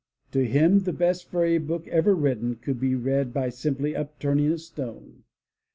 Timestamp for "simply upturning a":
3.49-4.57